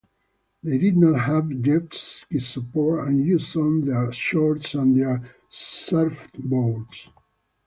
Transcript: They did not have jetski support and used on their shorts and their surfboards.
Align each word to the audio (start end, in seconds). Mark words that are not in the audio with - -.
They 0.63 0.79
did 0.79 0.97
not 0.97 1.25
have 1.27 1.43
jetski 1.49 2.41
support 2.41 3.07
and 3.07 3.21
used 3.21 3.55
on 3.55 3.81
their 3.85 4.11
shorts 4.11 4.73
and 4.73 4.97
their 4.99 5.31
surfboards. 5.51 7.07